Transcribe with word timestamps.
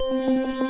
തനനം 0.00 0.69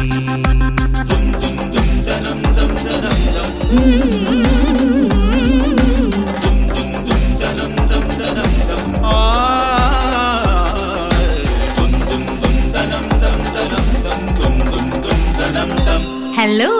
Hello 16.51 16.71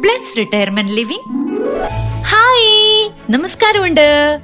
Bless 0.00 0.38
retirement 0.38 0.92
living 0.92 1.26
hi 2.22 3.10
നമസ്കാരമുണ്ട്. 3.30 4.38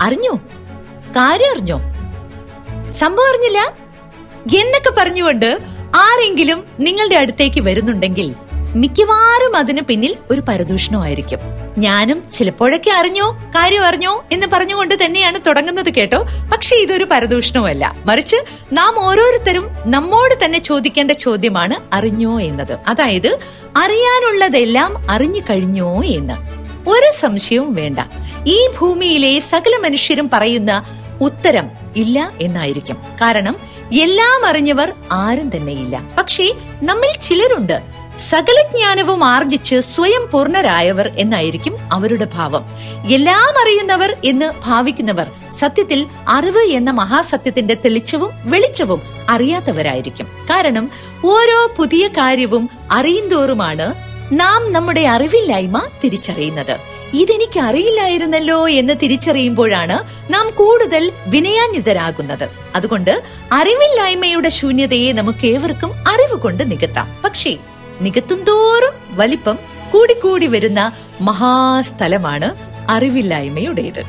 അറിഞ്ഞോ? 0.00 0.32
കാര്യം 1.16 1.50
അറിഞ്ഞോ? 1.50 1.78
സംഭവം 2.90 3.28
അറിഞ്ഞില്ല? 3.28 3.58
എന്നൊക്കെ 4.56 4.90
പറഞ്ഞുകൊണ്ട് 4.90 5.58
ആരെങ്കിലും 5.94 6.64
നിങ്ങളുടെ 6.80 7.16
അടുത്തേക്ക് 7.16 7.60
വരുന്നുണ്ടെങ്കിൽ 7.60 8.34
മിക്കവാറും 8.76 9.56
അതിന് 9.56 9.80
പിന്നിൽ 9.80 10.16
ഒരു 10.30 10.40
പരദൂഷണമായിരിക്കും. 10.48 11.38
ഞാനും 11.78 12.30
ചിലപ്പോഴൊക്കെ 12.30 12.90
അറിഞ്ഞോ 12.90 13.38
കാര്യം 13.54 13.84
അറിഞ്ഞോ 13.84 14.24
എന്ന് 14.32 14.46
പറഞ്ഞുകൊണ്ട് 14.46 15.04
തന്നെയാണ് 15.04 15.38
തുടങ്ങുന്നത് 15.46 15.90
കേട്ടോ. 15.94 16.26
പക്ഷെ 16.52 16.76
ഇതൊരു 16.76 17.04
പരദൂഷണമല്ല 17.04 17.96
മറിച്ച് 18.06 18.36
നാം 18.72 18.94
ഓരോരുത്തരും 18.98 19.68
നമ്മോട് 19.86 20.44
തന്നെ 20.44 20.58
ചോദിക്കേണ്ട 20.58 21.12
ചോദ്യമാണ് 21.12 21.94
അറിഞ്ഞോ 21.94 22.40
എന്നത്. 22.40 22.78
അതായത് 22.88 23.38
അറിയാനുള്ളതെല്ലാം 23.76 25.10
അറിഞ്ഞു 25.10 25.40
കഴിഞ്ഞോ 25.50 26.04
എന്ന്. 26.04 26.34
ഒരു 26.88 27.12
സംശയവും 27.16 27.74
വേണ്ട. 27.74 27.98
ഈ 28.46 28.68
ഭൂമിയിലെ 28.78 29.40
സകല 29.40 29.76
മനുഷ്യരും 29.84 30.30
പറയുന്ന 30.32 30.84
ഉത്തരം 31.20 31.70
ഇല്ല 31.96 32.32
എന്നായിരിക്കും. 32.40 32.96
കാരണം 33.20 33.56
എല്ലാം 34.02 34.46
അറിഞ്ഞവർ 34.46 34.92
ആരും 35.12 35.56
തന്നെയില്ല. 35.56 36.02
പക്ഷേ 36.18 36.54
നമ്മിൽ 36.82 37.18
ചിലരുണ്ട്. 37.20 37.97
സകല 38.18 38.66
ജ്ഞാനവും 38.72 39.24
ആർജിച്ച് 39.24 39.80
സ്വയം 39.80 40.30
പൂർണരായവർ 40.30 41.10
എന്നായിരിക്കും 41.18 41.76
അവരുടെ 41.92 42.26
ഭാവം. 42.34 42.64
എല്ലാം 43.08 43.62
അറിയുന്നവർ 43.62 44.16
എന്ന് 44.24 44.52
ഭാവിക്കുന്നവർ 44.66 45.26
സത്യത്തിൽ 45.50 46.06
അറിവ് 46.28 46.58
എന്ന 46.58 46.90
മഹാസത്യത്തിന്റെ 46.90 47.74
തെളിച്ചവും 47.74 48.30
വെളിച്ചവും 48.44 49.02
അറിയാത്തവരായിരിക്കും. 49.28 50.26
കാരണം 50.26 50.90
ഓരോ 51.24 51.74
പുതിയ 51.76 52.08
കാര്യവും 52.08 52.70
അറിയുന്തോറുമാണ് 52.92 53.94
നാം 54.32 54.72
നമ്മുടെ 54.72 55.00
അറിവില്ലായ്മ 55.00 55.88
തിരിച്ചറിയുന്നത്. 56.04 56.76
ഇതെനിക്ക് 57.12 57.60
അറിയില്ലായിരുന്നല്ലോ 57.60 58.68
എന്ന് 58.68 58.94
തിരിച്ചറിയുമ്പോഴാണ് 59.02 59.98
നാം 60.32 60.50
കൂടുതൽ 60.50 61.12
വിനയാന്യുതരാകുന്നത് 61.26 62.48
അതുകൊണ്ട് 62.74 63.22
അറിവില്ലായ്മയുടെ 63.52 64.48
ശൂന്യതയെ 64.48 65.12
നമുക്ക് 65.12 65.46
ഏവർക്കും 65.46 65.92
അറിവ് 66.08 66.38
കൊണ്ട് 66.38 66.70
നികത്താം. 66.70 67.16
പക്ഷേ 67.24 67.56
നികത്തും 68.00 68.44
തോറും 68.44 69.16
വലിപ്പം 69.16 69.58
കൂടിക്കൂടി 69.92 70.46
വരുന്ന 70.46 70.92
മഹാസ്ഥലമാണ് 71.20 72.54
അറിവില്ലായ്മയുടേത്. 72.90 74.00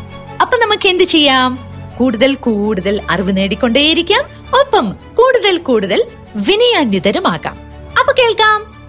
അപ്പൊ 0.41 0.57
നമുക്ക് 0.57 0.87
എന്ത് 0.87 1.03
ചെയ്യാം? 1.03 1.59
കൂടുതൽ 1.99 2.35
കൂടുതൽ 2.35 3.01
അറിവ് 3.09 3.37
നേടിക്കൊണ്ടേയിരിക്കാം. 3.37 4.23
ഒപ്പം 4.59 4.91
കൂടുതൽ 4.91 5.57
കൂടുതൽ 5.57 6.03
വിനയാന്വിതരുമാകാം. 6.35 7.57
അപ്പൊ 7.99 8.13
കേൾക്കാം. 8.13 8.79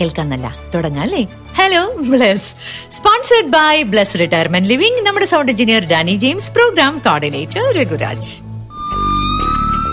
കേൾക്കാന്നല്ല 0.00 0.56
തുടങ്ങാം 0.74 1.46
hello 1.54 1.92
Bless 1.92 2.54
sponsored 2.90 3.46
by 3.46 3.82
Bless 3.82 4.18
retirement 4.20 4.68
living 4.68 5.06
നമ്മുടെ 5.06 5.26
sound 5.26 5.52
engineer 5.52 5.84
Danny 5.84 6.16
James 6.16 6.52
program 6.52 6.98
coordinator 6.98 7.72
Raghuraj 7.72 8.40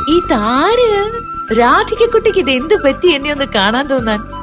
ഈ 0.09 0.17
ഇതാര്? 0.17 1.11
രാധികക്കുട്ടിക്ക് 1.59 2.39
ഇത് 2.39 2.51
എന്ത് 2.51 2.83
പറ്റി? 2.83 3.07
എന്നെ 3.07 3.31
ഒന്ന് 3.31 3.45
കാണാൻ 3.45 3.87
തോന്നാൻ. 3.87 4.42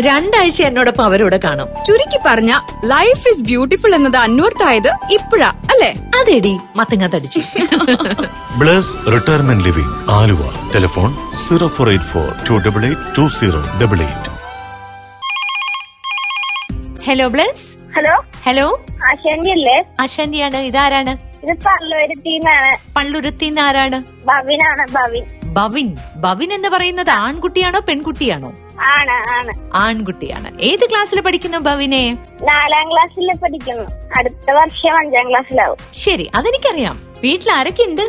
രണ്ടാഴ്ച 0.00 0.62
എന്നോടൊപ്പം 0.62 1.04
അവരോട് 1.04 1.36
കാണും. 1.36 1.68
ചുരുക്കി 1.84 2.18
പറഞ്ഞ 2.26 2.52
ലൈഫ് 2.84 3.28
ഇസ് 3.28 3.44
ബ്യൂട്ടിഫുൾ 3.44 3.94
എന്നത് 3.94 4.16
അന്വർത്ഥായത് 4.16 4.88
ഇപ്പോഴാ 4.88 5.48
അല്ലേ? 5.48 5.90
അതെടി 6.20 6.58
മത്തങ്ങ 6.76 7.06
തടിച്ച്. 7.06 7.40
Bless 8.58 8.96
retirement 9.12 9.64
living 9.64 10.10
Aluva. 10.10 10.42
Telephone 10.74 11.10
zero 11.34 11.68
four 11.68 11.88
eight 11.88 12.04
four 12.04 12.28
two 12.50 12.54
double 12.68 12.84
eight 12.84 13.16
two 13.18 13.26
zero 13.28 13.62
double 13.82 13.98
eight. 14.00 14.30
Hello 17.04 17.28
Bless. 17.28 17.64
Hello. 17.96 18.24
Hello. 18.46 18.66
Ashanti 19.10 19.50
അല്ലേ 19.50 19.82
അശാന്തിയാണ് 20.00 20.56
ഇതാരാണ്? 20.56 21.12
ഇത് 21.46 21.56
പള്ളുരുത്തിന്നാണ്. 21.58 22.94
പള്ളുരുത്തിന്ന് 22.96 23.60
ആരാണ് 23.60 23.98
ഭവിനാണ് 24.26 24.86
ഭവിൻ. 24.92 25.24
ബവിൻ 25.44 25.88
ബവിൻ 26.16 26.52
എന്ന് 26.52 26.68
പറയുന്നത് 26.68 27.10
ആൺകുട്ടിയാണോ 27.10 27.80
പെൺകുട്ടിയാണോ? 27.80 28.50
ആണ് 28.82 29.36
ആണ്. 29.36 29.70
ആൺകുട്ടിയാണ്. 29.74 30.60
ഏത് 30.60 30.90
ക്ലാസ്സിൽ 30.90 31.20
പഠിക്കുന്നു 31.20 31.58
ബവിനെ 31.58 32.18
നാലാം 32.42 32.92
ക്ലാസ്സിൽ 32.92 33.36
പഠിക്കുന്നു. 33.42 33.82
അടുത്ത 34.16 34.50
വർഷം 34.50 34.98
അഞ്ചാം 34.98 35.30
ക്ലാസ്സിലാവും. 35.30 35.76
ശരി 35.92 36.30
അതെനിക്കറിയാം. 36.34 37.00
വീട്ടിൽ 37.24 37.52
ആരൊക്കെ 37.52 37.82
ഉണ്ട്? 37.82 38.02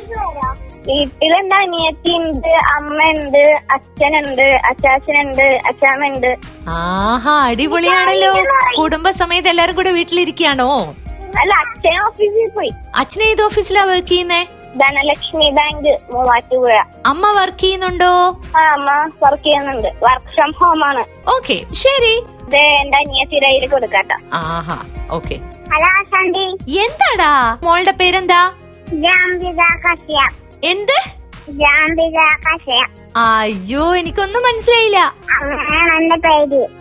വീട്ടിലെന്റെ 0.88 1.56
അനിയത്തി 1.56 2.10
ഉണ്ട് 2.10 2.48
അമ്മ 2.48 3.10
ഉണ്ട് 3.10 3.60
അച്ഛനുണ്ട് 3.72 4.42
അച്ചാച്ചനുണ്ട് 4.42 5.42
അച്ചാമ്മയുണ്ട്. 5.42 6.36
ആഹാ 6.68 7.48
അടിപൊളിയാണല്ലോ. 7.48 8.34
കുടുംബസമയത്ത് 8.82 9.50
എല്ലാരും 9.50 9.76
കൂടെ 9.76 9.92
വീട്ടിലിരിക്കുകയാണോ? 9.92 10.96
അല്ല 11.40 11.54
അച്ഛൻ 11.54 12.06
ഓഫീസിൽ 12.06 12.50
പോയി. 12.56 12.70
അച്ഛനെ 12.96 13.24
ഏത് 13.24 13.42
ഓഫീസിലാ 13.42 13.84
വർക്ക് 13.84 14.08
ചെയ്യുന്നേ? 14.08 14.48
ധനലക്ഷ്മി 14.80 15.50
ബാങ്ക് 15.50 15.90
മൂവാറ്റുപുഴ. 16.14 16.74
അമ്മ 17.06 17.32
വർക്ക് 17.32 17.58
ചെയ്യുന്നുണ്ടോ? 17.58 18.12
ആ 18.58 18.62
അമ്മ 18.68 18.90
വർക്ക് 19.24 19.44
ചെയ്യുന്നുണ്ട്. 19.44 19.88
വർക്ക് 20.04 20.34
ഫ്രം 20.36 20.52
ഹോം 20.60 20.86
ആണ്. 20.86 21.04
ഓക്കെ 21.36 21.64
ശരി. 21.72 22.14
ഇത് 22.48 22.58
എന്റെ 22.82 22.98
അനിയത്തിയുടെ 22.98 23.46
കയ്യിൽ 23.46 23.70
കൊടുക്കാട്ടോ. 23.70 24.18
ആഹാ 24.34 24.78
ഓക്കെ 25.10 25.36
ഹലോ 25.74 25.90
ആശാന്റി. 26.00 26.46
എന്താടാ? 26.86 27.58
മോളുടെ 27.64 27.92
പേരെന്താ? 27.92 28.42
ജാംബിക 28.94 29.62
കശ്യ 29.86 30.18
എന്ത്? 30.64 30.98
ജാംബിക 31.50 32.18
കശ്യ 32.48 32.80
അയ്യോ 33.18 33.96
എനിക്കൊന്നും 33.96 34.44
മനസ്സിലായില്ല. 34.44 35.00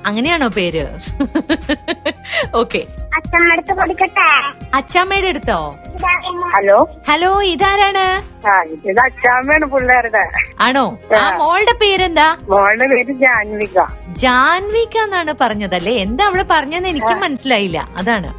അങ്ങനെയാണോ 0.06 0.48
പേര്. 0.48 0.84
ഓക്കെ 2.60 2.86
അച്ഛമ്മടുത്ത് 3.16 3.72
കൊടുക്കട്ടെ? 3.72 4.26
അച്ചാമ്മയുടെ 4.74 5.28
അടുത്തോ? 5.28 5.58
ഹലോ? 6.54 6.76
ഹലോ 7.08 7.42
ഇതാരാണ്? 7.42 8.04
ഇത് 8.88 9.00
അച്ഛാമ്മയാണ് 9.00 9.66
പിള്ളേരുടെ. 9.72 10.22
ആണോ? 10.60 10.84
ആ. 11.16 11.22
മോളുടെ 11.38 11.72
പേരെന്താ? 11.72 12.28
മോളുടെ 12.48 12.86
പേര് 12.86 13.12
ജാൻവിക. 13.12 13.78
ജാൻവിക 14.16 14.96
എന്നാണ് 14.98 15.34
പറഞ്ഞതല്ലേ? 15.40 15.92
എന്താ 15.92 16.24
അവൾ 16.24 16.44
പറഞ്ഞെന്ന് 16.50 16.88
എനിക്കും 16.88 17.20
മനസ്സിലായില്ല. 17.20 17.88
അതാണ്. 17.96 18.30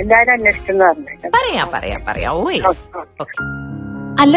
എല്ലാരും 0.00 0.44
പറഞ്ഞിട്ട് 0.80 1.28
പറയാ 1.36 1.64
പറയാ 1.74 1.98
പറയാ. 2.08 2.30
ഓ. 2.30 2.42
അല്ല 4.20 4.36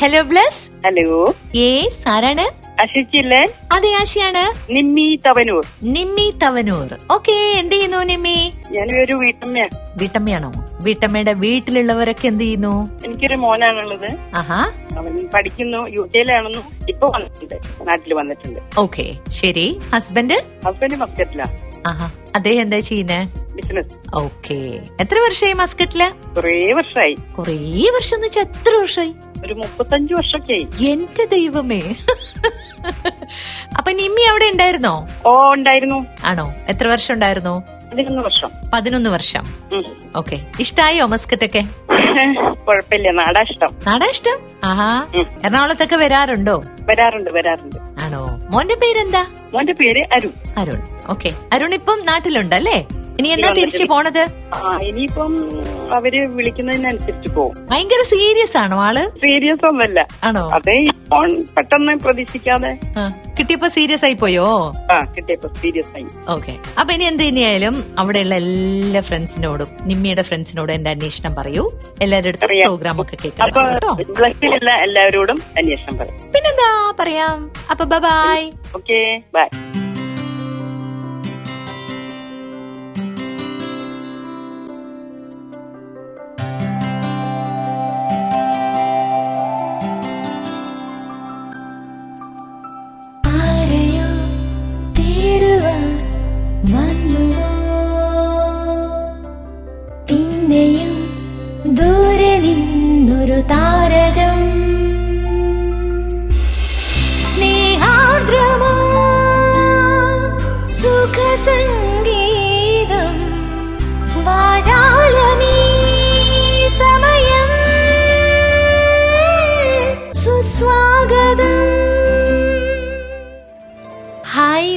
Hello 0.00 0.22
Bless 0.22 0.70
hello 0.86 1.34
ഏ 1.56 1.88
ആരാണ്? 2.08 2.44
അശിച്ചില്ലേ 2.80 3.42
അതെ 3.72 3.92
ആശയാണ്. 3.92 4.72
നിമ്മി 4.72 5.20
തവനൂർ. 5.26 5.64
നിമ്മി 5.82 6.34
തവനൂർ. 6.42 6.88
ഓക്കെ 7.10 7.32
എന്ത് 7.32 7.74
ചെയ്യുന്നു 7.74 8.02
നിമ്മി? 8.02 8.52
ഞാനൊരു 8.70 9.14
വീട്ടമ്മയാ. 9.14 9.68
വീട്ടമ്മയാണോ? 9.96 10.52
വീട്ടമ്മയുടെ 10.84 11.32
വീട്ടിലുള്ളവരൊക്കെ 11.32 12.26
എന്ത് 12.26 12.44
ചെയ്യുന്നു? 12.44 12.74
എനിക്കൊരു 13.04 13.34
മോനാണുള്ളത്. 13.34 14.10
ആഹാ. 14.34 14.72
അവൻ 14.98 15.28
പഠിക്കുന്നു 15.34 15.86
യു 15.88 16.00
കെയിലാണെന്നു 16.14 16.62
ഇപ്പൊ 16.88 17.06
വന്നിട്ടുണ്ട്. 17.06 17.54
നാട്ടിൽ 17.88 18.14
വന്നിട്ടുണ്ട്. 18.14 18.60
ഓക്കെ 18.78 19.16
ശരി. 19.28 19.78
ഹസ്ബൻഡ് 19.94 20.38
ഹസ്ബൻഡ് 20.66 20.96
മസ്കറ്റിലാ. 20.96 21.44
ആഹാ. 21.86 22.10
അദ്ദേഹം 22.34 22.60
എന്താ 22.62 22.80
ചെയ്യുന്നേ? 22.80 23.20
ബിസിനസ് 23.56 23.94
ഓക്കെ 24.14 24.80
എത്ര 25.00 25.18
വർഷമായി 25.18 25.52
മസ്കറ്റിൽ? 25.52 26.02
കുറേ 26.36 26.72
വർഷമായി 26.72 27.16
കൊറേ 27.36 27.54
വർഷം 27.94 28.16
എന്ന് 28.16 28.26
വെച്ചാൽ 28.26 28.42
എത്ര 28.42 28.74
വർഷമായി? 28.80 29.14
ഒരു 29.44 29.54
മുപ്പത്തഞ്ചു 29.54 30.14
വർഷമൊക്കെ 30.14 30.84
എന്റെ 30.84 31.24
ദൈവമേ. 31.24 31.82
അപ്പൊ 33.78 33.92
നിമ്മി 33.92 34.20
അവിടെ 34.30 34.44
ഉണ്ടായിരുന്നോ? 34.44 35.06
ഓ 35.26 35.52
ഉണ്ടായിരുന്നു. 35.52 36.06
ആണോ? 36.24 36.54
എത്ര 36.68 36.88
വർഷം 36.88 37.14
ഉണ്ടായിരുന്നു? 37.14 37.62
പതിനൊന്ന് 37.90 38.22
വർഷം. 38.22 38.50
പതിനൊന്ന് 38.72 39.10
വർഷം. 39.10 39.44
ഓക്കെ. 40.16 40.46
ഇഷ്ടായോ 40.60 41.06
മസ്കറ്റ് 41.06 41.44
ഒക്കെ 41.44 41.64
കുഴപ്പമില്ല. 42.68 43.10
നാടാ 43.10 43.40
ഇഷ്ടം. 43.40 43.68
നാടാ 43.86 44.06
ഇഷ്ടം? 44.06 44.38
ആഹാ. 44.64 45.06
എറണാകുളത്തൊക്കെ 45.44 45.96
വരാറുണ്ടോ? 45.96 46.62
വരാറുണ്ട് 46.80 47.30
വരാറുണ്ട്. 47.30 47.76
ആണോ? 48.02 48.40
മോന്റെ 48.50 48.74
പേരെന്താ? 48.74 49.26
മോന്റെ 49.54 49.72
പേര് 49.72 50.04
അരുൺ. 50.12 50.32
അരുൺ. 50.58 50.82
ഓക്കെ. 51.08 51.32
അരുൺ 51.52 51.74
ഇപ്പം 51.74 52.06
നാട്ടിലുണ്ടല്ലേ? 52.06 52.86
ഇനി 53.20 53.28
എന്നാ 53.34 53.50
തിരിച്ചു. 53.58 53.84
പോണത്? 53.92 54.22
ഇനിയിപ്പം 54.88 55.32
അവർ 55.96 56.14
വിളിക്കുന്നതിനനുസരിച്ച് 56.38 57.28
പോകും 57.36 57.54
ഭയങ്കര 57.70 58.02
സീരിയസ് 58.12 58.56
ആണോ 58.62 58.78
ആൾ? 58.86 58.96
സീരിയസ് 59.24 59.64
ഒന്നല്ല. 59.70 60.00
ആണോ? 60.28 60.42
അതെ 60.56 60.76
ഇപ്പോൾ 60.92 61.28
പെട്ടെന്ന് 61.56 61.94
പ്രതീക്ഷിക്കാതെ. 62.04 62.72
കിട്ടിയപ്പോ 63.38 63.68
സീരിയസ് 63.76 64.04
ആയി 64.08 64.16
പോയോ? 64.24 64.46
കിട്ടിയപ്പോ 65.16 65.48
സീരിയസ് 65.62 65.92
ആയി. 65.98 66.06
ഓക്കെ. 66.36 66.54
അപ്പൊ 66.80 66.90
ഇനി 66.96 67.06
എന്ത് 67.10 67.24
ഇനിയായാലും 67.30 67.76
അവിടെയുള്ള 68.02 68.36
എല്ലാ 68.42 69.02
ഫ്രണ്ട്സിനോടും 69.10 69.70
നിമ്മിയുടെ 69.90 70.24
ഫ്രണ്ട്സിനോടും 70.30 70.74
എന്റെ 70.78 70.92
അന്വേഷണം 70.96 71.34
പറയൂ. 71.40 71.64
എല്ലാവരുടെ 72.06 72.32
അടുത്ത് 72.34 72.50
പ്രോഗ്രാം 72.64 73.00
ഒക്കെ 73.04 73.16
കേട്ടോ. 73.24 73.92
എല്ലാവരോടും 74.88 75.40
അന്വേഷണം 75.60 75.96
പറയും. 76.02 76.20
പിന്നെന്താ 76.36 76.70
പറയാം? 77.00 77.38
അപ്പൊ 77.70 77.84
ബൈ. 78.08 78.40
Okay 78.80 79.00
bye. 79.36 79.48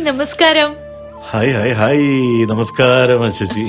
നമസ്കാരം. 0.10 0.70
ഹായ് 1.30 1.52
ഹായ് 1.58 1.74
ഹായ് 1.80 2.06
നമസ്കാരം 2.52 3.22
അശ്വചി 3.26 3.64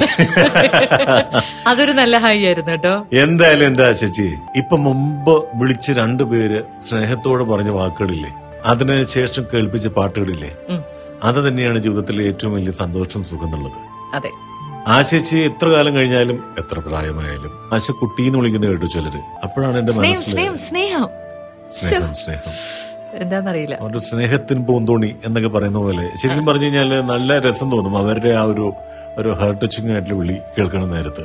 അതൊരു 1.71 1.93
നല്ല 2.01 2.15
ഹായ് 2.25 2.43
ആയിരുന്നു 2.49 2.73
കേട്ടോ. 2.75 2.93
എന്തായാലും 3.23 3.65
എന്റെ 3.71 3.85
അശ്വചി 3.93 4.29
ഇപ്പൊ 4.61 4.77
മുമ്പ് 4.87 5.35
വിളിച്ച് 5.61 5.93
രണ്ടുപേര് 6.01 6.61
സ്നേഹത്തോടെ 6.89 7.45
പറഞ്ഞ 7.51 7.73
വാക്കുകളില്ലേ? 7.79 8.31
അതിന് 8.73 8.97
ശേഷം 9.17 9.45
കേൾപ്പിച്ച 9.53 9.89
പാട്ടുകളില്ലേ. 9.99 10.53
അത് 11.29 11.39
തന്നെയാണ് 11.49 11.79
ജീവിതത്തിലെ 11.87 12.23
ഏറ്റവും 12.31 12.55
വലിയ 12.57 12.75
സന്തോഷം 12.83 13.25
സുഖം 13.31 13.47
എന്നുള്ളത്. 13.49 13.81
അതെ. 14.19 14.33
ആ 14.95 14.97
ചേച്ചി 15.09 15.37
എത്ര 15.49 15.67
കാലം 15.75 15.95
കഴിഞ്ഞാലും 15.99 16.39
എത്ര 16.63 16.79
പ്രായമായാലും. 16.87 17.53
ആശ 17.75 17.91
കുട്ടീന്ന് 18.03 18.39
വിളിക്കുന്ന 18.41 18.67
കേട്ടു 18.73 18.89
ചിലര്. 18.97 19.23
അപ്പോഴാണ് 19.47 19.77
എന്റെ 19.83 19.95
മനസ്സിൽ 19.99 20.31
സ്നേഹം 20.33 20.57
സ്നേഹം 20.69 21.11
സ്നേഹം. 22.23 22.55
എന്താന്നറിയില്ല. 23.15 23.75
അവരുടെ 23.81 23.99
സ്നേഹത്തിന് 23.99 24.67
പൂന്തോണി 24.67 25.17
എന്നൊക്കെ 25.25 25.49
പറയുന്ന 25.49 25.79
പോലെ 25.79 26.17
ശരിക്കും 26.17 26.47
പറഞ്ഞു 26.47 26.65
കഴിഞ്ഞാൽ 26.65 27.01
നല്ല 27.01 27.39
രസം 27.39 27.71
തോന്നും. 27.71 27.99
അവരുടെ 27.99 28.29
ആ 28.29 28.43
ഒരു 28.43 28.73
ഒരു 29.19 29.29
ഹെർട്ട് 29.29 29.61
ടച്ചിങ് 29.61 29.91
ആയിട്ടുള്ള 29.91 30.19
വിളി 30.19 30.37
കേൾക്കണ 30.59 30.85
നേരത്ത്. 30.85 31.25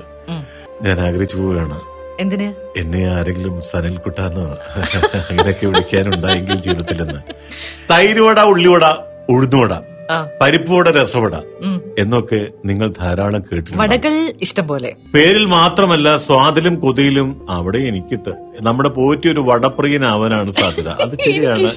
ഞാൻ 0.81 0.99
ആഗ്രഹിച്ചു 1.01 1.37
പോവുകയാണ്. 1.37 1.81
എന്തിന്? 2.19 2.79
എന്നെ 2.79 3.07
ആരെങ്കിലും 3.07 3.61
സനൽ 3.61 3.97
കുട്ടാന്ന് 3.97 4.45
അങ്ങനെയൊക്കെ 5.31 5.65
വിളിക്കാനുണ്ടായെങ്കിൽ 5.67 6.55
ജീവിതത്തിലെന്ന്. 6.55 7.19
തൈരുവട 7.91 8.39
ഉള്ളിവട 8.39 8.85
ഉഴുന്നുവട 9.29 9.73
പരിപ്പുവട 10.41 10.89
രസവട. 10.89 11.35
എന്നൊക്കെ 11.99 12.47
നിങ്ങൾ 12.65 12.91
ധാരാളം 12.91 13.41
കേട്ടിട്ടുണ്ട് 13.41 13.83
വടകൾ 13.83 14.33
ഇഷ്ടം 14.41 14.67
പോലെ 14.67 14.95
പേരിൽ 15.15 15.45
മാത്രമല്ല 15.45 16.17
സ്വാദിലും 16.17 16.79
കൊതിയിലും 16.79 17.45
അവിടെ 17.49 17.77
എനിക്കിട്ട്. 17.77 18.29
നമ്മുടെ 18.61 18.89
പോറ്റി 18.89 19.27
ഒരു 19.29 19.39
വടപ്രിയനാവാനാണ് 19.39 20.51
സാധ്യത. 20.51 20.89
അത് 20.89 21.19
ശരിയാണ്. 21.19 21.67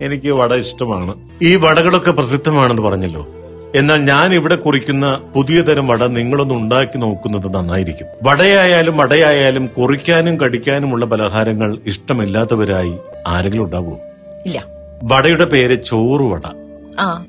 എനിക്ക് 0.00 0.32
വട 0.32 0.54
ഇഷ്ടമാണ്. 0.54 1.14
ഈ 1.42 1.56
വടകളൊക്കെ 1.56 2.10
പ്രസിദ്ധമാണെന്ന് 2.10 2.82
പറഞ്ഞല്ലോ. 2.82 3.26
എന്നാൽ 3.74 3.96
ഞാൻ 3.96 4.34
ഇവിടെ 4.34 4.54
കുറിക്കുന്ന 4.54 5.20
പുതിയ 5.34 5.60
തരം 5.60 5.88
വട 5.88 6.04
നിങ്ങളൊന്ന് 6.06 6.54
ഉണ്ടാക്കി 6.54 6.98
നോക്കുന്നത് 6.98 7.54
നന്നായിരിക്കും. 7.54 8.06
വടയായാലും 8.22 8.96
വടയായാലും 8.96 9.66
കുറിക്കാനും 9.66 10.40
കടിക്കാനുമുള്ള 10.40 11.06
പലഹാരങ്ങൾ 11.06 11.78
ഇഷ്ടമില്ലാത്തവരായി 11.86 12.94
ആരെങ്കിലും 13.26 13.64
ഉണ്ടാവുമോ 13.64 13.98
ഇല്ല. 14.46 14.64
വടയുടെ 15.04 15.44
പേര് 15.44 15.82
ചോറുവട. 15.82 16.69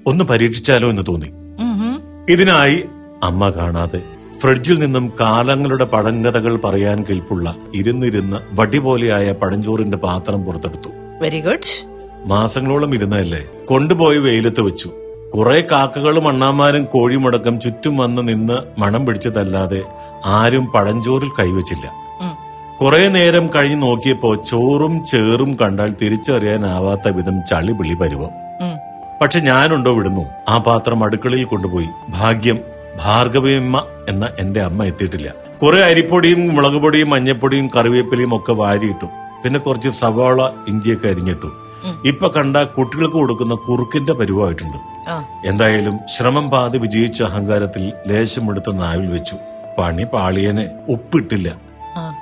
ഒന്ന് 0.08 0.24
പരീക്ഷിച്ചാലോ 0.24 0.90
എന്ന് 0.90 1.02
തോന്നി. 1.08 1.30
ഇതിനായി 2.30 2.84
അമ്മ 3.24 3.50
കാണാതെ 3.50 4.02
ഫ്രിഡ്ജിൽ 4.40 4.80
നിന്നും 4.80 5.14
കാലങ്ങളുടെ 5.20 5.86
പഴങ്കഥകൾ 5.86 6.58
പറയാൻ 6.58 7.06
കെൽപ്പുള്ള 7.10 7.56
ഇരുന്നിരുന്ന് 7.76 8.38
വടി 8.54 8.78
പോലെയായ 8.78 9.32
പഴഞ്ചോറിന്റെ 9.32 9.98
പാത്രം 9.98 10.44
പുറത്തെടുത്തു. 10.44 10.90
വെരി 11.22 11.42
ഗുഡ് 11.42 11.72
മാസങ്ങളോളം 12.26 12.94
ഇരുന്നല്ലേ 12.94 13.44
കൊണ്ടുപോയി 13.66 14.18
വെയിലത്ത് 14.18 14.62
വെച്ചു. 14.62 14.90
കുറെ 15.36 15.64
കാക്കകളും 15.72 16.28
അണ്ണാമാരും 16.28 16.86
കോഴിമുടക്കം 16.86 17.60
ചുറ്റും 17.60 17.98
വന്ന് 17.98 18.28
നിന്ന് 18.28 18.82
മണം 18.82 19.06
പിടിച്ചതല്ലാതെ 19.06 19.82
ആരും 20.26 20.66
പഴഞ്ചോറിൽ 20.66 21.30
കൈവച്ചില്ല. 21.40 22.02
കുറെ 22.82 23.10
നേരം 23.10 23.50
കഴിഞ്ഞ് 23.56 23.82
നോക്കിയപ്പോ 23.84 24.36
ചോറും 24.36 25.06
ചേറും 25.12 25.58
കണ്ടാൽ 25.62 25.96
തിരിച്ചറിയാനാവാത്ത 26.02 27.08
വിധം 27.08 27.40
ചളിപിളി 27.50 27.94
പരുവം. 27.94 28.41
പക്ഷെ 29.22 29.40
ഞാനുണ്ടോ 29.40 29.94
വിടുന്നു? 29.94 30.22
ആ 30.50 30.58
പാത്രം 30.58 31.04
അടുക്കളയിൽ 31.04 31.44
കൊണ്ടുപോയി. 31.44 31.88
ഭാഗ്യം 32.10 32.60
ഭാർഗവിയമ്മ 33.02 33.86
എന്ന 34.10 34.30
എന്റെ 34.40 34.62
അമ്മ 34.62 34.84
എത്തിയിട്ടില്ല. 34.84 35.34
കുറെ 35.62 35.84
അരിപ്പൊടിയും 35.84 36.56
മുളകുപൊടിയും 36.56 37.10
മഞ്ഞപ്പൊടിയും 37.10 37.70
കറിവേപ്പിലയും 37.76 38.36
ഒക്കെ 38.36 38.54
വാരിയിട്ടു. 38.54 39.06
പിന്നെ 39.44 39.60
കുറച്ച് 39.60 39.90
സവാള 39.90 40.50
ഇഞ്ചിയൊക്കെ 40.68 41.08
അരിഞ്ഞിട്ടു. 41.08 41.52
ഇപ്പൊ 42.06 42.28
കണ്ട 42.28 42.58
കുട്ടികൾക്ക് 42.58 43.14
കൊടുക്കുന്ന 43.14 43.56
കുറുക്കിന്റെ 43.56 44.14
പരിവായിട്ടുണ്ട്. 44.14 44.78
എന്തായാലും 45.48 46.00
ശ്രമം 46.16 46.50
പാതി 46.50 46.78
വിജയിച്ച 46.78 47.24
അഹങ്കാരത്തിൽ 47.24 47.94
ലേശമെടുത്ത 48.08 48.72
നാവിൽ 48.72 49.12
വെച്ചു. 49.12 49.36
പണി 49.78 50.04
പാളിയനെ. 50.04 50.70
ഉപ്പിട്ടില്ല. 50.90 51.56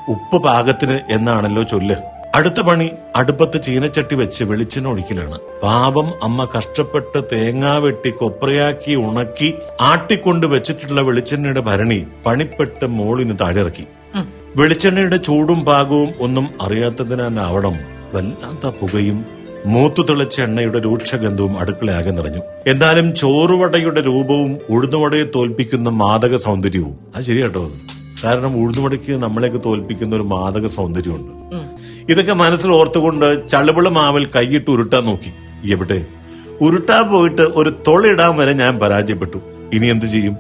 ഉപ്പ് 0.10 0.44
പാകത്തിന് 0.44 1.00
എന്നാണല്ലോ 1.10 1.64
ചൊല്ല്. 1.64 1.96
അടുത്ത 2.36 2.62
പണി 2.62 2.92
അടുപ്പത്ത് 3.16 3.62
ചീനച്ചട്ടി 3.62 4.16
വെച്ച് 4.16 4.44
വെളിച്ചെണ്ണ 4.44 4.88
ഒഴിക്കലാണ് 4.88 5.40
പാപം 5.64 6.14
അമ്മ 6.24 6.48
കഷ്ടപ്പെട്ട് 6.58 7.24
തേങ്ങാ 7.32 7.78
വെട്ടി 7.78 8.10
കൊപ്രയാക്കി 8.10 8.96
ഉണക്കി 8.96 9.54
ആട്ടിക്കൊണ്ട് 9.82 10.48
വെച്ചിട്ടുള്ള 10.48 11.02
വെളിച്ചെണ്ണയുടെ 11.02 11.60
ഭരണി 11.60 12.08
പണിപ്പെട്ട് 12.26 12.86
മോളിന് 12.86 13.36
താഴെയിറക്കി. 13.42 13.88
വെളിച്ചെണ്ണയുടെ 14.56 15.18
ചൂടും 15.18 15.66
പാകവും 15.66 16.14
ഒന്നും 16.20 16.50
അറിയാത്തതിനാവണം 16.62 17.80
വല്ലാത്ത 18.14 18.76
പുകയും 18.82 19.26
മൂത്തു 19.66 20.02
തിളച്ച 20.02 20.42
എണ്ണയുടെ 20.42 20.80
രൂക്ഷഗന്ധവും 20.80 21.60
അടുക്കളയാകെ 21.60 22.12
നിറഞ്ഞു. 22.12 22.42
എന്നാലും 22.68 23.16
ചോറുവടയുടെ 23.16 24.02
രൂപവും 24.02 24.58
ഉഴുന്നുവടയെ 24.70 25.24
തോൽപ്പിക്കുന്ന 25.36 25.90
മാദക 25.90 26.36
സൗന്ദര്യവും. 26.36 26.96
അത് 27.16 27.24
ശരിയാട്ടോ. 27.24 27.72
കാരണം 28.24 28.58
ഉഴുന്നുവടയ്ക്ക് 28.62 29.12
നമ്മളെയൊക്കെ 29.12 29.58
തോൽപ്പിക്കുന്ന 29.58 30.16
ഒരു 30.16 30.24
മാദക 30.24 30.66
സൗന്ദര്യമുണ്ട്. 30.66 31.56
ഇതൊക്കെ 32.10 32.34
മനസ്സിൽ 32.34 32.72
ഓർത്തുകൊണ്ട് 32.72 33.48
ചളുവിള 33.48 33.88
മാവിൽ 33.88 34.26
കൈയിട്ട് 34.26 34.72
ഉരുട്ടാൻ 34.72 35.06
നോക്കി. 35.06 35.32
എവിടെ? 35.72 36.06
ഉരുട്ടാൻ 36.62 37.08
പോയിട്ട് 37.08 37.42
ഒരു 37.42 37.70
തൊളയിടാൻ 37.88 38.38
വരെ 38.38 38.54
ഞാൻ 38.54 38.80
പരാജയപ്പെട്ടു. 38.80 39.38
ഇനി 39.74 39.88
എന്ത് 39.88 40.06
ചെയ്യും? 40.06 40.38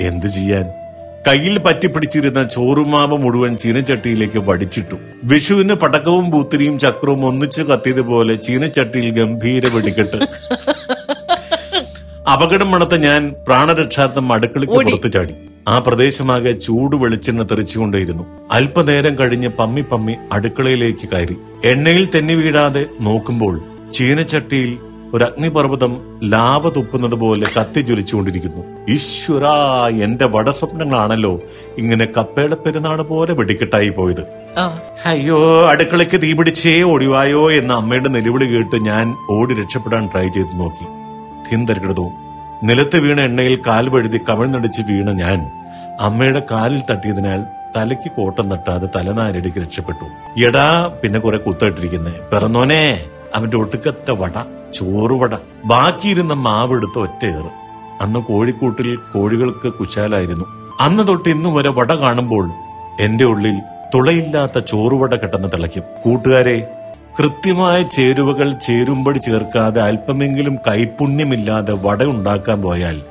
എന്ത് 0.00 0.26
ചെയ്യാൻ? 0.26 0.64
കയ്യിൽ 1.28 1.58
പറ്റിപ്പിടിച്ചിരുന്ന 1.58 2.48
ചോറുമാവ് 2.48 3.18
മുഴുവൻ 3.18 3.56
ചീനച്ചട്ടിയിലേക്ക് 3.56 4.38
വടിച്ചിട്ടു. 4.38 4.96
വിഷുവിന് 5.24 5.74
പടക്കവും 5.74 6.30
പൂത്തിരിയും 6.30 6.78
ചക്രവും 6.78 7.26
ഒന്നിച്ചു 7.26 7.62
കത്തിയതുപോലെ 7.62 8.34
ചീനച്ചട്ടിയിൽ 8.34 9.10
ഗംഭീര 9.10 9.66
വെടിക്കെട്ട്. 9.66 10.16
അപകടം 12.32 12.70
മണത്ത 12.70 12.94
ഞാൻ 12.94 13.34
പ്രാണരക്ഷാർത്ഥം 13.48 14.32
അടുക്കളയ്ക്ക് 14.32 14.74
പുറത്തു 14.74 15.08
ചാടി. 15.08 15.34
ആ 15.68 15.78
പ്രദേശമാകെ 15.78 16.52
ചൂട് 16.52 16.96
വെളിച്ചെണ്ണ 16.96 17.42
തെറിച്ചുകൊണ്ടേയിരുന്നു. 17.42 18.24
അല്പനേരം 18.50 19.18
കഴിഞ്ഞ് 19.18 19.48
പമ്മി 19.48 19.80
പമ്മി 19.80 20.14
അടുക്കളയിലേക്ക് 20.32 21.08
കയറി. 21.12 21.36
എണ്ണയിൽ 21.64 22.08
തെന്നി 22.14 22.34
വീഴാതെ 22.34 22.86
നോക്കുമ്പോൾ 23.00 23.60
ചീനച്ചട്ടിയിൽ 23.92 24.78
ഒരു 25.14 25.24
അഗ്നിപർവതം 25.24 25.92
ലാവ 26.22 26.68
തുപ്പുന്നത് 26.68 27.14
പോലെ 27.14 27.46
കത്തി 27.56 27.80
ജ്വലിച്ചുകൊണ്ടിരിക്കുന്നു. 27.80 28.62
ഈശ്വരാ 28.88 29.88
എന്റെ 29.88 30.26
വടസ്വപ്നങ്ങളാണല്ലോ 30.26 31.40
ഇങ്ങനെ 31.78 32.04
കപ്പയുടെ 32.16 32.56
പെരുന്നാട് 32.64 33.02
പോലെ 33.02 33.32
വെടിക്കെട്ടായി 33.32 33.88
പോയത്. 33.88 34.24
അയ്യോ 35.06 35.68
അടുക്കളയ്ക്ക് 35.68 36.20
തീപിടിച്ചേ 36.22 36.82
ഓടിവായോ 36.82 37.52
എന്ന 37.52 37.72
അമ്മയുടെ 37.72 38.08
നിലവിളി 38.08 38.44
കേട്ട് 38.44 38.76
ഞാൻ 38.90 39.14
ഓടി 39.30 39.54
രക്ഷപ്പെടാൻ 39.54 40.06
ട്രൈ 40.12 40.26
ചെയ്ത് 40.28 40.60
നോക്കി. 40.60 41.03
തിന്തരികിടതവും 41.54 42.12
നിലത്ത് 42.62 42.98
വീണ 42.98 43.20
എണ്ണയിൽ 43.20 43.58
കാൽ 43.66 43.88
വഴുതി 43.88 44.20
കവിഴ്ന്നടിച്ച് 44.28 44.82
വീണ 44.82 45.12
ഞാൻ 45.12 45.40
അമ്മയുടെ 46.00 46.42
കാലിൽ 46.50 46.82
തട്ടിയതിനാൽ 46.90 47.40
തലയ്ക്ക് 47.76 48.10
കോട്ടം 48.10 48.50
തട്ടാതെ 48.50 48.88
തലനാരടിക്ക് 48.96 49.58
രക്ഷപ്പെട്ടു. 49.58 50.06
എടാ 50.44 50.92
പിന്നെ 51.02 51.20
കുറെ 51.20 51.38
കുത്തിട്ടിരിക്കുന്നേ 51.38 52.12
പിറന്നോനെ 52.32 53.00
അവന്റെ 53.34 53.56
ഒടുക്കത്തെ 53.56 54.12
വട 54.12 54.36
ചോറുവട 54.74 55.34
ബാക്കിയിരുന്ന 55.64 56.32
മാവെടുത്ത് 56.32 56.98
ഒറ്റയേറ് 56.98 57.50
അന്ന് 58.00 58.20
കോഴിക്കൂട്ടിൽ 58.20 58.96
കോഴികൾക്ക് 59.14 59.68
കുശാലായിരുന്നു. 59.72 60.44
അന്ന് 60.80 61.08
തൊട്ട് 61.08 61.28
ഇന്നു 61.28 61.48
വരെ 61.48 61.70
വട 61.70 61.92
കാണുമ്പോൾ 61.94 62.50
എന്റെ 63.00 63.24
ഉള്ളിൽ 63.24 63.56
തുളയില്ലാത്ത 63.94 64.58
ചോറുവട 64.58 65.14
കെട്ടെന്ന് 65.14 65.48
തിളയ്ക്കും. 65.52 65.82
കൂട്ടുകാരെ 66.04 66.56
കൃത്യമായ 67.18 67.82
ചേരുവകൾ 67.82 68.52
ചേരുമ്പടി 68.52 69.18
ചേർക്കാതെ 69.18 69.82
അല്പമെങ്കിലും 69.82 70.56
കൈപുണ്യമില്ലാതെ 70.56 71.72
വട 71.72 72.04
ഉണ്ടാക്കാൻ 72.04 72.62
പോയാൽ 72.62 73.02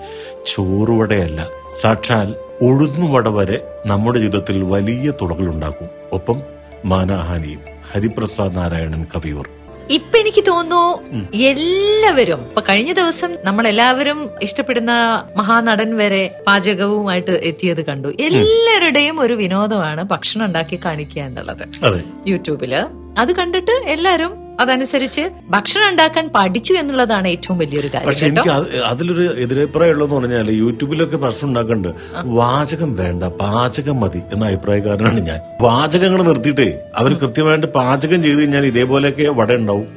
ചോറുവടയല്ല. 0.48 1.48
സാക്ഷാൽ 1.82 2.36
ഉഴുന്നുവട 2.62 3.30
വരെ 3.30 3.68
നമ്മുടെ 3.86 4.20
ജീവിതത്തിൽ 4.20 4.64
വലിയ 4.64 5.12
തുടകൾ 5.22 5.48
ഉണ്ടാക്കും 5.48 5.90
ഒപ്പം 6.12 6.42
മാനഹാനിയും. 6.86 7.60
ഹരിപ്രസാദ് 7.94 8.56
നാരായണൻ 8.56 9.06
കവിയൂർ. 9.16 9.50
ഇപ്പൊ 9.90 10.20
എനിക്ക് 10.20 10.44
തോന്നുന്നു 10.48 11.00
എല്ലാവരും 11.36 12.40
ഇപ്പൊ 12.40 12.62
കഴിഞ്ഞ 12.70 12.94
ദിവസം 12.94 13.36
നമ്മൾ 13.44 13.68
എല്ലാവരും 13.68 14.30
ഇഷ്ടപ്പെടുന്ന 14.42 14.92
മഹാനടൻ 15.38 15.98
വരെ 15.98 16.36
പാചകവുമായിട്ട് 16.48 17.32
എത്തിയത് 17.32 17.86
കണ്ടു. 17.86 18.08
എല്ലാവരുടെയും 18.08 19.20
ഒരു 19.20 19.34
വിനോദമാണ് 19.34 20.04
ഭക്ഷണം 20.04 20.46
ഉണ്ടാക്കി 20.46 20.80
കാണിക്കുക 20.86 21.22
എന്നുള്ളത്. 21.22 21.86
അതെ. 21.86 22.04
യൂട്യൂബിൽ. 22.28 23.03
അത് 23.18 23.36
കണ്ടിട്ട് 23.36 23.72
എല്ലാരും 23.72 24.32
അതനുസരിച്ച് 24.60 25.32
ഭക്ഷണം 25.50 25.90
ഉണ്ടാക്കാൻ 25.90 26.30
പഠിച്ചു 26.36 26.74
എന്നുള്ളതാണ് 26.74 27.28
ഏറ്റവും 27.28 27.58
വലിയൊരു 27.58 27.88
കാര്യം 27.88 28.08
പക്ഷെ 28.08 28.28
എനിക്ക് 28.28 28.50
അത് 28.50 28.84
അതിലൊരു 28.84 29.36
എതിരഭിപ്രായം 29.38 29.92
ഉള്ളതെന്ന് 29.92 30.16
പറഞ്ഞാൽ 30.16 30.52
യൂട്യൂബിലൊക്കെ 30.52 31.18
ഭക്ഷണം 31.18 31.50
ഉണ്ടാക്കണ്ട്. 31.50 31.88
വാചകം 32.26 32.96
വേണ്ട 32.96 33.24
പാചകം 33.24 34.00
മതി 34.00 34.22
എന്ന 34.34 34.46
അഭിപ്രായക്കാരനാണ് 34.46 35.20
ഞാൻ. 35.20 35.40
വാചകങ്ങൾ 35.62 36.24
നിർത്തിയിട്ടേ 36.24 36.80
അവർ 36.96 37.14
കൃത്യമായിട്ട് 37.14 37.68
പാചകം 37.68 38.24
ചെയ്ത് 38.24 38.40
കഴിഞ്ഞാൽ 38.40 38.66
ഇതേപോലെയൊക്കെ 38.66 39.24
വട 39.24 39.54
ഉണ്ടാവും. 39.54 39.88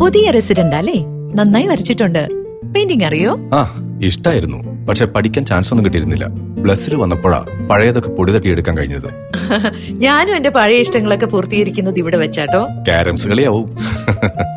പുതിയ 0.00 0.30
റെസിഡന്റ് 0.30 0.76
അല്ലേ? 0.76 0.98
നന്നായി 1.34 1.66
വരച്ചിട്ടുണ്ട്. 1.66 2.28
പെയിന്റിംഗ് 2.74 3.04
അറിയോ? 3.04 3.38
ആ 3.52 3.80
ഇഷ്ടായിരുന്നു. 4.02 4.71
പക്ഷെ 4.88 5.04
പഠിക്കാൻ 5.04 5.44
ചാൻസ് 5.44 5.72
ഒന്നും 5.72 5.84
കിട്ടിയിരുന്നില്ല. 5.84 6.28
പ്ലസ്സിൽ 6.62 6.94
വന്നപ്പോഴാ 6.94 7.46
പഴയതൊക്കെ 7.70 8.08
പൊടി 8.08 8.32
തട്ടി 8.32 8.48
എടുക്കാൻ 8.48 8.78
കഴിഞ്ഞത്. 8.78 9.32
ഞാനും 9.90 10.36
എന്റെ 10.36 10.50
പഴയ 10.50 10.76
ഇഷ്ടങ്ങളൊക്കെ 10.76 11.26
പൂർത്തീകരിക്കുന്നത് 11.26 11.98
ഇവിടെ 11.98 12.16
വെച്ചാട്ടോ. 12.16 12.64
ക്യാരംസ് 12.64 13.28
കളിയാവും. 13.28 13.76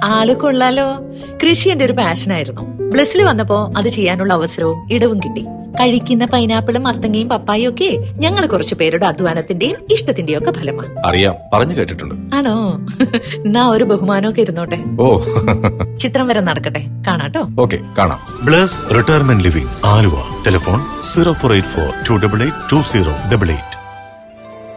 ആൾ 0.03 0.33
കൊള്ളാലോ. 0.33 1.04
കൃഷി 1.43 1.69
എന്റെ 1.69 1.85
ഒരു 1.85 1.93
പാഷനായിരുന്നു 1.93 2.61
ബ്ലസ്സിൽ 2.61 3.23
വന്നപ്പോ 3.23 3.73
അത് 3.77 3.87
ചെയ്യാനുള്ള 3.87 4.33
അവസരവും 4.33 4.93
ഇടവും 4.93 5.19
കിട്ടി. 5.19 5.45
കഴിക്കുന്ന 5.81 6.25
പൈനാപ്പിളും 6.25 6.83
മത്തങ്ങയും 6.83 7.29
പപ്പായും 7.29 7.69
ഒക്കെ 7.69 7.97
ഞങ്ങൾ 8.15 8.45
കുറച്ചു 8.45 8.75
പേരുടെ 8.75 9.05
അധ്വാനത്തിന്റെയും 9.05 9.75
ഇഷ്ടത്തിന്റെയും 9.91 10.37
ഒക്കെ 10.37 10.51
ഫലമാണ്. 10.51 11.07
അറിയാം. 11.07 11.35
പറഞ്ഞു 11.53 11.75
കേട്ടിട്ടുണ്ട്. 11.75 12.35
ആണോ? 12.35 12.87
എന്നാ 13.35 13.67
ഒരു 13.67 13.83
ബഹുമാനമൊക്കെ 13.83 14.41
ഇരുന്നോട്ടെ. 14.41 14.83
ഓ. 14.99 15.19
ചിത്രം 15.99 16.27
വരെ 16.27 16.39
നടക്കട്ടെ. 16.39 16.85
കാണാട്ടോ 17.07 17.47
ഓക്കെ 17.59 17.77
കാണാം. 17.97 18.45
Bless 18.45 18.81
retirement 18.95 19.43
living 19.43 19.69
Aluva. 19.85 20.43
Telephone 20.47 21.01
zero 21.01 21.33
four 21.33 21.53
eight 21.53 21.69
four 21.69 21.87
two 22.09 22.25
double 22.25 22.41
eight 22.41 22.71
two 22.71 22.81
zero 22.81 23.15
double 23.33 23.49
eight 23.49 23.75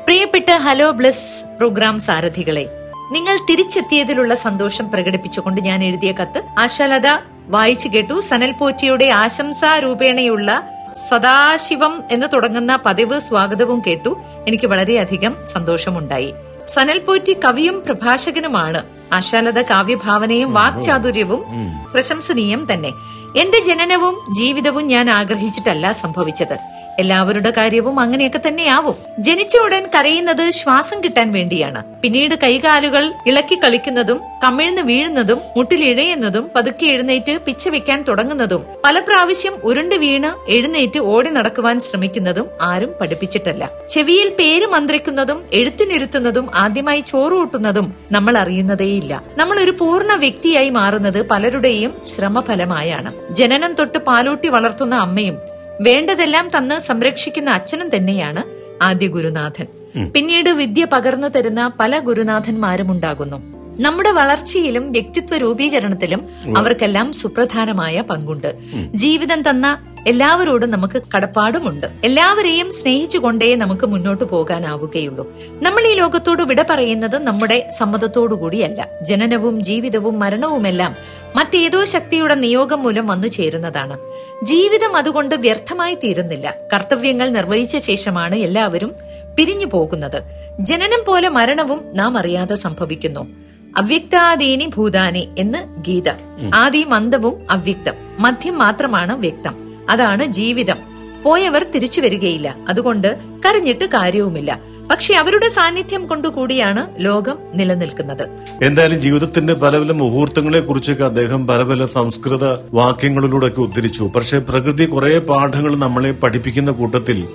പ്രിയപ്പെട്ട 0.04 0.50
ഹലോ 0.56 0.90
ബ്ലസ് 0.90 1.44
പ്രോഗ്രാം 1.56 2.00
സാരഥികളെ 2.00 2.66
നിങ്ങൾ 3.12 3.36
തിരിച്ചെത്തിയതിലുള്ള 3.50 4.34
സന്തോഷം 4.34 4.90
പ്രകടിപ്പിച്ചുകൊണ്ട് 4.90 5.60
ഞാൻ 5.60 5.84
എഴുതിയ 5.84 6.12
കത്ത് 6.12 6.42
ആശാലത 6.58 7.06
വായിച്ചു 7.48 7.88
കേട്ടു. 7.88 8.20
സനൽ 8.20 8.52
പോറ്റിയുടെ 8.52 9.06
ആശംസാ 9.06 9.78
രൂപേണയുള്ള 9.78 10.62
സദാശിവം 11.08 12.02
എന്ന് 12.10 12.26
തുടങ്ങുന്ന 12.32 12.78
പതിവ് 12.86 13.20
സ്വാഗതവും 13.20 13.82
കേട്ടു. 13.86 14.16
എനിക്ക് 14.48 14.66
വളരെയധികം 14.66 15.36
സന്തോഷമുണ്ടായി. 15.46 16.34
സനൽ 16.68 16.98
പോറ്റി 16.98 17.36
കവിയും 17.44 17.82
പ്രഭാഷകനുമാണ്. 17.86 18.82
ആശാലത 19.12 19.62
കാവ്യഭാവനയും 19.62 20.54
വാക്ചാതുര്യവും 20.54 21.44
പ്രശംസനീയം 21.92 22.66
തന്നെ. 22.72 22.92
എന്റെ 23.36 23.60
ജനനവും 23.60 24.34
ജീവിതവും 24.34 24.86
ഞാൻ 24.86 25.10
ആഗ്രഹിച്ചിട്ടല്ല 25.10 25.92
സംഭവിച്ചത്. 25.92 26.56
എല്ലാവരുടെ 26.98 27.50
കാര്യവും 27.50 28.00
അങ്ങനെയൊക്കെ 28.00 28.40
തന്നെയാവും. 28.48 28.94
ജനിച്ച 29.18 29.56
ഉടൻ 29.56 29.88
കരയുന്നത് 29.94 30.50
ശ്വാസം 30.50 31.04
കിട്ടാൻ 31.04 31.32
വേണ്ടിയാണ്. 31.32 32.02
പിന്നീട് 32.02 32.34
കൈകാലുകൾ 32.42 33.12
ഇളക്കി 33.26 33.54
കളിക്കുന്നതും 33.54 34.20
കമിഴ്ന്ന് 34.44 34.82
വീഴുന്നതും 34.82 35.40
മുട്ടിലിഴയുന്നതും 35.56 36.50
പതുക്കെ 36.56 36.86
എഴുന്നേറ്റ് 36.86 37.38
പിച്ച 37.46 37.68
വെക്കാൻ 37.68 38.04
തുടങ്ങുന്നതും 38.08 38.64
പല 38.84 38.98
പ്രാവശ്യം 38.98 39.54
ഉരുണ്ട് 39.64 39.94
വീണ് 39.94 40.50
എഴുന്നേറ്റ് 40.50 41.00
ഓടി 41.00 41.30
നടക്കുവാൻ 41.30 41.80
ശ്രമിക്കുന്നതും 41.80 42.48
ആരും 42.62 42.94
പഠിപ്പിച്ചിട്ടല്ല. 43.00 43.70
ചെവിയിൽ 43.90 44.28
പേര് 44.38 44.66
മന്ത്രിക്കുന്നതും 44.66 45.44
എഴുത്തിനിരുത്തുന്നതും 45.52 46.48
ആദ്യമായി 46.54 47.00
ചോറ് 47.00 47.32
കൂട്ടുന്നതും 47.32 47.94
നമ്മൾ 48.12 48.38
അറിയുന്നതേയില്ല. 48.38 49.22
നമ്മൾ 49.38 49.60
ഒരു 49.60 49.70
പൂർണ 49.70 50.14
വ്യക്തിയായി 50.14 50.70
മാറുന്നത് 50.70 51.26
പലരുടെയും 51.26 52.06
ശ്രമഫലമായാണ്. 52.06 53.34
ജനനം 53.34 53.74
തൊട്ട് 53.74 53.98
പാലൂട്ടി 53.98 54.48
വളർത്തുന്ന 54.48 54.94
അമ്മയും 54.94 55.57
വേണ്ടതെല്ലാം 55.80 56.50
തന്ന് 56.56 56.80
സംരക്ഷിക്കുന്ന 56.80 57.50
അച്ഛനും 57.50 57.96
തന്നെയാണ് 57.96 58.42
ആദ്യ 58.82 59.06
ഗുരുനാഥൻ. 59.06 59.66
പിന്നീട് 60.12 60.50
വിദ്യ 60.50 60.84
പകർന്നു 60.84 61.28
തരുന്ന 61.28 61.72
പല 61.80 61.98
ഗുരുനാഥന്മാരും 61.98 62.90
ഉണ്ടാകുന്നു. 62.90 63.57
നമ്മുടെ 63.80 64.10
വളർച്ചയിലും 64.10 64.92
വ്യക്തിത്വ 64.92 65.36
രൂപീകരണത്തിലും 65.36 66.28
അവർക്കെല്ലാം 66.56 67.12
സുപ്രധാനമായ 67.12 68.00
പങ്കുണ്ട്. 68.00 68.54
ജീവിതം 68.94 69.50
തന്ന 69.50 69.78
എല്ലാവരോടും 70.06 70.70
നമുക്ക് 70.70 71.02
കടപ്പാടുമുണ്ട്. 71.16 71.86
എല്ലാവരെയും 72.04 72.72
സ്നേഹിച്ചുകൊണ്ടേ 72.72 73.54
നമുക്ക് 73.54 73.86
മുന്നോട്ട് 73.86 74.24
പോകാനാവുകയുള്ളൂ. 74.24 75.24
നമ്മൾ 75.62 75.86
ഈ 75.86 75.94
ലോകത്തോട് 75.94 76.42
വിട 76.42 76.62
പറയുന്നത് 76.62 77.18
നമ്മുടെ 77.18 77.70
സമ്മതത്തോടുകൂടിയല്ല 77.78 78.88
ജനനവും 79.02 79.64
ജീവിതവും 79.64 80.18
മരണവുമെല്ലാം 80.18 80.96
മറ്റേതോ 81.36 81.84
ശക്തിയുടെ 81.84 82.34
നിയോഗം 82.34 82.82
മൂലം 82.82 83.06
വന്നു 83.06 83.28
ചേരുന്നതാണ്. 83.28 83.98
ജീവിതം 84.42 84.96
അതുകൊണ്ട് 84.96 85.34
വ്യർത്ഥമായി 85.34 85.94
തീരുന്നില്ല. 85.94 86.54
കർത്തവ്യങ്ങൾ 86.74 87.28
നിർവഹിച്ച 87.28 87.76
ശേഷമാണ് 87.76 88.36
എല്ലാവരും 88.36 88.92
പിരിഞ്ഞു 89.36 89.66
പോകുന്നത്. 89.66 90.22
ജനനം 90.60 91.04
പോലെ 91.06 91.28
മരണവും 91.28 91.80
നാം 91.94 92.18
അറിയാതെ 92.18 92.54
സംഭവിക്കുന്നു. 92.54 93.47
അവ്യക്താദീനി 93.78 94.70
ഭൂതാനി 94.76 95.28
എന്ന് 95.38 95.58
ഗീത. 95.80 96.08
ആദി 96.54 96.84
മന്ദവും 96.88 97.34
അവ്യക്തം. 97.50 97.92
മധ്യം 98.20 98.58
മാത്രമാണ് 98.58 99.18
വ്യക്തം. 99.18 99.54
അതാണ് 99.90 100.24
ജീവിതം. 100.24 100.76
പോയവർ 101.22 101.66
തിരിച്ചു 101.74 102.00
വരികയില്ല. 102.00 102.56
അതുകൊണ്ട് 102.68 103.18
കരഞ്ഞിട്ട് 103.46 103.84
കാര്യവുമില്ല. 103.84 104.60
പക്ഷെ 104.90 105.14
അവരുടെ 105.14 105.48
സാന്നിധ്യം 105.48 106.06
കൊണ്ടുകൂടിയാണ് 106.06 106.86
ലോകം 106.98 107.38
നിലനിൽക്കുന്നത്. 107.54 108.28
എന്തായാലും 108.64 109.02
ജീവിതത്തിന്റെ 109.02 109.54
പല 109.54 109.78
പല 109.78 109.92
മുഹൂർത്തങ്ങളെ 109.92 110.60
കുറിച്ചൊക്കെ 110.60 111.04
അദ്ദേഹം 111.04 111.46
പല 111.46 111.62
പല 111.62 111.84
സംസ്കൃത 111.84 112.44
വാക്യങ്ങളിലൂടെയൊക്കെ 112.72 113.60
ഉദ്ധരിച്ചു. 113.60 114.12
പക്ഷെ 114.16 114.38
പ്രകൃതി 114.38 114.84
കുറെ 114.84 115.18
പാഠങ്ങൾ 115.18 115.76
നമ്മളെ 115.76 116.12
പഠിപ്പിക്കുന്ന 116.12 116.70
കൂട്ടത്തിൽ 116.70 117.28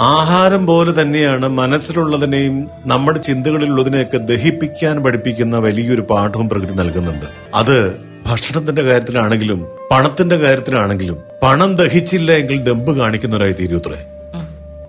ആഹാരം 0.00 0.66
പോലെ 0.66 1.02
തന്നെയാണ് 1.02 1.48
മനസ്സിലുള്ളതിനെയും 1.48 2.70
നമ്മുടെ 2.86 3.18
ചിന്തകളിലുള്ളതിനെയൊക്കെ 3.18 4.18
ദഹിപ്പിക്കാൻ 4.18 5.02
പഠിപ്പിക്കുന്ന 5.02 5.58
വലിയൊരു 5.58 6.00
പാഠവും 6.00 6.48
പ്രകൃതി 6.48 6.74
നൽകുന്നുണ്ട്. 6.74 7.26
അത് 7.54 7.96
ഭക്ഷണത്തിന്റെ 8.26 8.82
കാര്യത്തിലാണെങ്കിലും 8.82 9.66
പണത്തിന്റെ 9.90 10.36
കാര്യത്തിലാണെങ്കിലും 10.36 11.16
പണം 11.42 11.76
ദഹിച്ചില്ല 11.76 12.32
എങ്കിൽ 12.32 12.64
ദമ്പ് 12.64 12.98
കാണിക്കുന്നവരായി 12.98 13.52
തീരൂത്രേ 13.52 14.04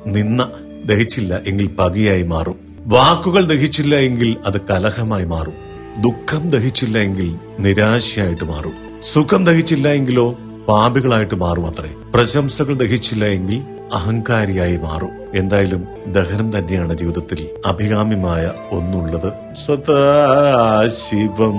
നിന്ന 0.08 0.52
ദഹിച്ചില്ല 0.86 1.40
എങ്കിൽ 1.48 1.68
പകയായി 1.68 2.24
മാറും. 2.24 2.56
വാക്കുകൾ 2.86 3.46
ദഹിച്ചില്ല 3.46 3.96
എങ്കിൽ 3.96 4.38
അത് 4.46 4.62
കലഹമായി 4.70 5.26
മാറും. 5.26 5.54
ദുഃഖം 6.02 6.50
ദഹിച്ചില്ല 6.50 6.98
എങ്കിൽ 6.98 7.36
നിരാശയായിട്ട് 7.60 8.44
മാറും. 8.44 8.74
സുഖം 9.02 9.46
ദഹിച്ചില്ല 9.46 9.88
എങ്കിലോ 9.88 10.36
പാപികളായിട്ട് 10.68 11.36
മാറും 11.36 11.68
അത്രേ. 11.68 11.90
പ്രശംസകൾ 12.14 12.76
ദഹിച്ചില്ല 12.76 13.26
എങ്കിൽ 13.26 13.77
അഹങ്കാരിയായി 13.94 14.78
മാറും. 14.78 15.10
എന്തായാലും 15.36 15.88
ദഹനം 16.08 16.58
തന്നെയാണ് 16.58 16.94
ജീവിതത്തിൽ 16.94 17.50
അഭികാമ്യമായ 17.66 18.52
ഒന്നുള്ളത്. 18.72 19.34
സദാശിവം 19.54 21.58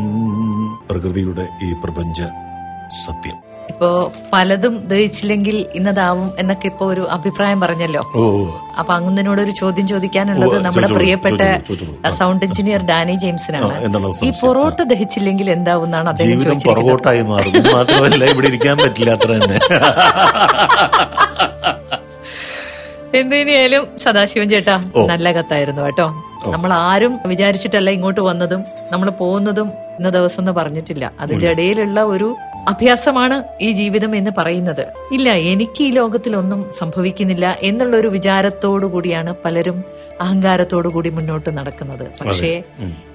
പ്രകൃതിയുടെ 0.90 1.48
ഈ 1.62 1.74
പ്രപഞ്ച 1.84 2.22
സത്യം. 3.04 3.34
ഇപ്പോ 3.70 4.12
പലതും 4.32 4.88
ദഹിച്ചില്ലെങ്കിൽ 4.88 5.66
ഇന്നതാവും 5.74 6.32
എന്നൊക്കെ 6.38 6.68
ഇപ്പൊ 6.68 6.86
ഒരു 6.86 7.00
അഭിപ്രായം 7.00 7.60
പറഞ്ഞല്ലോ. 7.60 8.00
അപ്പൊ 8.78 8.94
അങ്ങനോട് 8.94 9.42
ഒരു 9.42 9.50
ചോദ്യം 9.50 9.86
ചോദിക്കാനുള്ളത് 9.86 10.62
നമ്മുടെ 10.62 10.88
പ്രിയപ്പെട്ട. 10.88 11.40
സൗണ്ട് 12.10 12.44
എഞ്ചിനീയർ 12.44 12.82
ഡാനി 12.82 13.12
ജെയിംസിനാണ്. 13.12 13.92
ഈ? 14.22 14.32
പൊറോട്ട 14.40 14.82
ദഹിച്ചില്ലെങ്കിൽ 14.82 15.50
എന്താവും 15.50 15.84
എന്നാണ് 15.84 16.08
അദ്ദേഹം 16.08 17.26
മാറും. 17.26 17.74
മാത്രമല്ല 17.74 18.24
ഇവിടെ 18.24 18.46
ഇരിക്കാൻ 18.46 18.76
പറ്റില്ല 18.76 19.10
അത്ര 19.10 19.32
തന്നെ. 19.32 19.58
എന്തിനായാലും 23.14 23.88
സദാശിവൻ 23.96 24.48
ചേട്ടാ 24.48 24.76
നല്ല 25.06 25.32
കത്തായിരുന്നു 25.32 25.82
കേട്ടോ. 25.82 26.06
നമ്മൾ 26.50 26.72
ആരും 26.72 27.18
വിചാരിച്ചിട്ടല്ല 27.26 27.90
ഇങ്ങോട്ട് 27.90 28.20
വന്നതും 28.20 28.60
നമ്മൾ 28.92 29.10
പോകുന്നതും 29.10 29.68
ഇന്ന 29.98 30.10
ദിവസം 30.10 30.40
എന്ന് 30.40 30.52
പറഞ്ഞിട്ടില്ല. 30.52 31.12
അതിന്റെ 31.20 31.50
ഇടയിലുള്ള 31.50 32.02
ഒരു 32.04 32.28
അഭ്യാസമാണ് 32.68 33.44
ഈ 33.60 33.72
ജീവിതം 33.72 34.16
എന്ന് 34.16 34.30
പറയുന്നത്. 34.38 34.86
ഇല്ല 35.12 35.32
എനിക്ക് 35.32 35.84
ഈ 35.84 35.90
ലോകത്തിൽ 35.90 36.36
ഒന്നും 36.36 36.70
സംഭവിക്കുന്നില്ല 36.72 37.58
എന്നുള്ള 37.62 37.96
ഒരു 37.96 38.08
വിചാരത്തോടു 38.08 38.86
കൂടിയാണ് 38.86 39.34
പലരും 39.44 39.84
അഹങ്കാരത്തോടു 40.20 40.88
കൂടി 40.88 41.08
മുന്നോട്ട് 41.08 41.58
നടക്കുന്നത്. 41.58 42.24
പക്ഷേ 42.24 42.62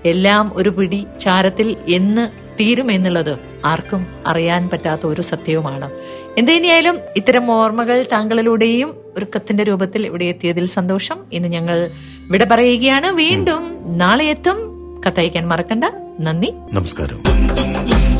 എല്ലാം 0.05 0.51
ഒരു 0.55 0.69
പിടി 0.69 1.05
ചാരത്തിൽ 1.19 1.75
എന്ന് 1.87 2.27
തീരും 2.59 2.91
എന്നുള്ളത് 2.91 3.39
ആർക്കും 3.65 4.07
അറിയാൻ 4.27 4.69
പറ്റാത്ത 4.69 5.05
ഒരു 5.05 5.21
സത്യവുമാണ്. 5.21 5.91
എന്തിനായാലും 6.37 6.99
ഇത്തരം 7.15 7.51
ഓർമ്മകൾ 7.51 8.05
താങ്കളിലൂടെയും 8.11 8.95
ഒരു 9.17 9.25
കത്തിന്റെ 9.35 9.63
രൂപത്തിൽ 9.63 10.05
ഇവിടെ 10.05 10.25
എത്തിയതിൽ 10.25 10.65
സന്തോഷം. 10.65 11.17
ഇന്ന് 11.33 11.47
ഞങ്ങൾ 11.47 11.89
വിട 12.31 12.43
പറയുകയാണ്. 12.43 13.07
വീണ്ടും 13.07 13.77
നാളെ 13.97 14.25
എത്തും. 14.25 14.73
കത്തയക്കാൻ 15.07 15.47
മറക്കണ്ട. 15.47 15.83
നന്ദി. 16.19 16.53
നമസ്കാരം. 16.73 17.32